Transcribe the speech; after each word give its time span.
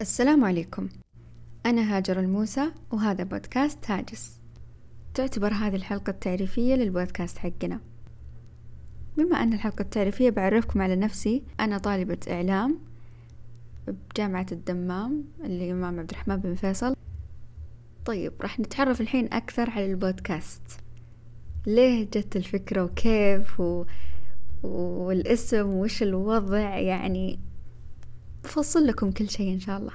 السلام 0.00 0.44
عليكم. 0.44 0.88
أنا 1.66 1.96
هاجر 1.96 2.20
الموسى 2.20 2.72
وهذا 2.90 3.24
بودكاست 3.24 3.90
هاجس. 3.90 4.40
تعتبر 5.14 5.52
هذه 5.52 5.76
الحلقة 5.76 6.10
التعريفية 6.10 6.74
للبودكاست 6.74 7.38
حقنا. 7.38 7.80
بما 9.16 9.36
أن 9.42 9.52
الحلقة 9.52 9.82
التعريفية 9.82 10.30
بعرفكم 10.30 10.82
على 10.82 10.96
نفسي 10.96 11.42
أنا 11.60 11.78
طالبة 11.78 12.18
إعلام 12.30 12.78
بجامعة 13.88 14.46
الدمام 14.52 15.24
اللي 15.44 15.72
إمام 15.72 16.00
عبد 16.00 16.10
الرحمن 16.10 16.36
بن 16.36 16.54
فيصل. 16.54 16.96
طيب 18.04 18.32
راح 18.40 18.60
نتعرف 18.60 19.00
الحين 19.00 19.32
أكثر 19.32 19.70
على 19.70 19.90
البودكاست. 19.90 20.62
ليه 21.66 22.04
جت 22.04 22.36
الفكرة 22.36 22.84
وكيف 22.84 23.60
و... 23.60 23.84
والاسم 24.62 25.68
وش 25.68 26.02
الوضع؟ 26.02 26.78
يعني 26.78 27.47
بفصل 28.48 28.86
لكم 28.86 29.10
كل 29.10 29.30
شيء 29.30 29.54
إن 29.54 29.60
شاء 29.60 29.78
الله. 29.78 29.92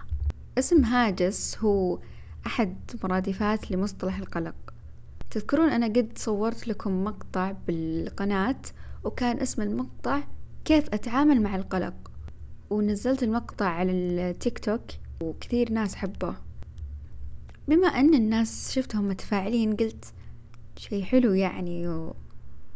اسم 0.57 0.85
هاجس 0.85 1.57
هو 1.59 1.99
أحد 2.47 2.77
مرادفات 3.03 3.71
لمصطلح 3.71 4.17
القلق. 4.17 4.55
تذكرون 5.31 5.69
أنا 5.69 5.85
قد 5.85 6.11
صورت 6.15 6.67
لكم 6.67 7.03
مقطع 7.03 7.51
بالقناة 7.67 8.61
وكان 9.03 9.39
اسم 9.39 9.61
المقطع 9.61 10.23
كيف 10.65 10.93
أتعامل 10.93 11.41
مع 11.41 11.55
القلق. 11.55 11.93
ونزلت 12.69 13.23
المقطع 13.23 13.65
على 13.65 13.91
التيك 13.91 14.59
توك 14.59 14.81
وكثير 15.23 15.71
ناس 15.71 15.95
حبوه. 15.95 16.35
بما 17.67 17.87
أن 17.87 18.13
الناس 18.13 18.71
شفتهم 18.71 19.07
متفاعلين 19.07 19.75
قلت 19.75 20.05
شي 20.77 21.03
حلو 21.03 21.33
يعني 21.33 21.87
و... 21.87 22.15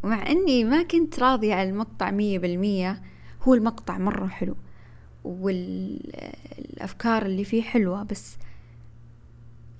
ومع 0.02 0.26
أني 0.30 0.64
ما 0.64 0.82
كنت 0.82 1.18
راضية 1.18 1.54
على 1.54 1.68
المقطع 1.70 2.10
مية 2.10 2.38
بالمية 2.38 3.02
هو 3.42 3.54
المقطع 3.54 3.98
مرة 3.98 4.26
حلو. 4.26 4.56
والأفكار 5.28 7.26
اللي 7.26 7.44
فيه 7.44 7.62
حلوة 7.62 8.02
بس 8.02 8.36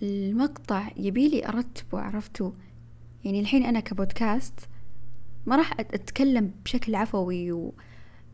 المقطع 0.02 0.88
يبيلي 0.97 1.49
أرتبه 1.49 2.01
عرفتوا؟ 2.01 2.51
يعني 3.24 3.41
الحين 3.41 3.65
أنا 3.65 3.80
كبودكاست 3.80 4.60
ما 5.46 5.57
راح 5.57 5.80
أتكلم 5.80 6.51
بشكل 6.65 6.95
عفوي 6.95 7.52
و... 7.52 7.74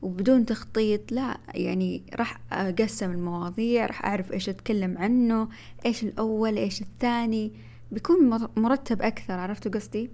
وبدون 0.02 0.46
تخطيط 0.46 1.12
لا 1.12 1.38
يعني 1.54 2.02
راح 2.16 2.40
أقسم 2.52 3.10
المواضيع 3.10 3.86
راح 3.86 4.04
أعرف 4.04 4.32
إيش 4.32 4.48
أتكلم 4.48 4.98
عنه 4.98 5.48
إيش 5.86 6.04
الأول 6.04 6.56
إيش 6.56 6.82
الثاني 6.82 7.52
بيكون 7.92 8.48
مرتب 8.56 9.02
أكثر 9.02 9.34
عرفتوا 9.34 9.72
قصدي؟ 9.72 10.10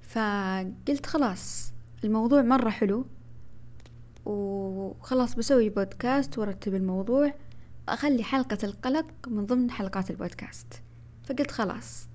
فقلت 0.00 1.06
خلاص 1.06 1.72
الموضوع 2.04 2.42
مرة 2.42 2.70
حلو. 2.70 3.06
وخلاص 4.26 5.34
بسوي 5.34 5.68
بودكاست 5.68 6.38
وارتب 6.38 6.74
الموضوع 6.74 7.34
أخلي 7.88 8.24
حلقة 8.24 8.58
القلق 8.64 9.06
من 9.26 9.46
ضمن 9.46 9.70
حلقات 9.70 10.10
البودكاست. 10.10 10.66
فقلت 11.24 11.50
خلاص 11.50 12.08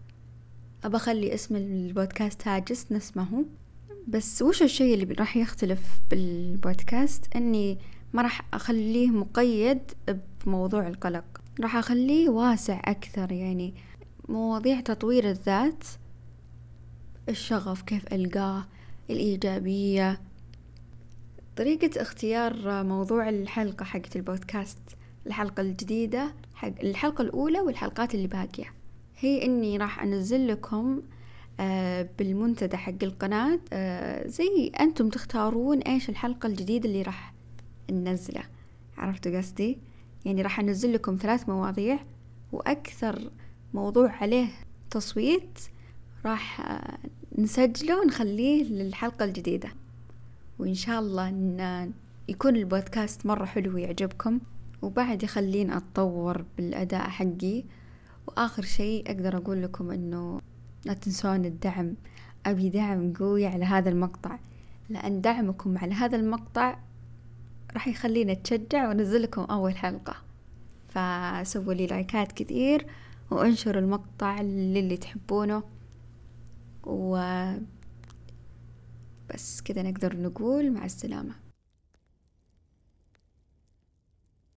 أبى 0.84 0.96
أخلي 0.96 1.34
اسم 1.34 1.56
البودكاست 1.56 2.48
هاجس 2.48 2.92
نفس 2.92 3.18
ما 3.18 3.24
هو. 3.24 3.44
بس 4.08 4.42
وش 4.42 4.64
الشيء 4.64 4.94
اللي 4.94 5.14
راح 5.14 5.38
يختلف 5.38 6.00
بالبودكاست؟ 6.12 7.36
إني 7.36 7.78
ما 8.14 8.22
راح 8.22 8.42
أخليه 8.54 9.08
مقيد 9.08 9.80
بموضوع 10.46 10.88
القلق. 10.88 11.42
راح 11.62 11.76
أخليه 11.76 12.30
واسع 12.30 12.82
أكثر 12.86 13.32
يعني 13.32 13.74
مواضيع 14.30 14.80
تطوير 14.80 15.30
الذات 15.30 15.84
الشغف 17.30 17.82
كيف 17.82 18.14
ألقاه 18.14 18.66
الإيجابية 19.10 20.22
طريقة 21.60 22.02
اختيار 22.02 22.84
موضوع 22.84 23.30
الحلقة 23.30 23.84
حقت 23.84 24.16
البودكاست 24.16 24.80
الحلقة 25.28 25.62
الجديدة 25.62 26.34
حق 26.56 26.72
الحلقة 26.84 27.22
الأولى 27.22 27.60
والحلقات 27.60 28.16
اللي 28.16 28.28
باقية. 28.28 28.74
هي 29.18 29.46
إني 29.46 29.78
راح 29.78 30.04
أنزل 30.04 30.48
لكم 30.48 31.02
آه، 31.60 32.10
بالمنتدى 32.18 32.78
حق 32.78 33.04
القناة 33.04 33.60
آه، 33.74 34.28
زي 34.28 34.72
أنتم 34.80 35.10
تختارون 35.10 35.80
إيش 35.80 36.10
الحلقة 36.10 36.48
الجديدة 36.48 36.90
اللي 36.90 37.02
راح 37.02 37.34
ننزله. 37.92 38.44
عرفتوا 38.98 39.38
قصدي؟ 39.38 39.78
يعني 40.26 40.42
راح 40.42 40.60
أنزل 40.60 40.94
لكم 40.94 41.18
ثلاث 41.22 41.50
مواضيع 41.50 42.00
وأكثر 42.52 43.32
موضوع 43.74 44.12
عليه 44.12 44.48
تصويت 44.92 45.60
راح 46.26 46.62
آه، 46.62 46.98
نسجله 47.38 48.00
ونخليه 48.02 48.64
للحلقة 48.64 49.26
الجديدة. 49.26 49.70
وإن 50.60 50.74
شاء 50.74 51.00
الله 51.00 51.30
إن 51.30 51.92
يكون 52.28 52.56
البودكاست 52.56 53.26
مرة 53.26 53.46
حلو 53.46 53.76
ويعجبكم 53.76 54.40
وبعد 54.82 55.24
يخليني 55.24 55.78
أتطور 55.78 56.46
بالأداء 56.58 57.10
حقي. 57.10 57.64
وآخر 58.28 58.64
شيء 58.64 59.12
أقدر 59.12 59.38
أقول 59.38 59.64
لكم 59.64 59.92
إنه 59.92 60.42
لا 60.86 60.94
تنسون 60.94 61.46
الدعم. 61.46 61.94
أبي 62.46 62.70
دعم 62.70 63.14
قوي 63.14 63.46
على 63.46 63.66
هذا 63.66 63.90
المقطع. 63.90 64.40
لأن 64.90 65.22
دعمكم 65.22 65.78
على 65.78 65.94
هذا 65.94 66.16
المقطع 66.16 66.80
راح 67.74 67.88
يخليني 67.88 68.32
أتشجع 68.32 68.88
وأنزل 68.88 69.22
لكم 69.22 69.42
أول 69.42 69.78
حلقة. 69.78 70.16
فسووا 70.88 71.74
لي 71.74 71.88
لايكات 71.88 72.32
كثير 72.32 72.86
وانشروا 73.32 73.82
المقطع 73.82 74.42
للي 74.42 74.98
تحبونه. 74.98 75.64
و 76.84 77.18
بس 79.34 79.62
كذا 79.62 79.82
نقدر 79.82 80.18
نقول 80.18 80.72
مع 80.72 80.86
السلامة. 80.86 81.49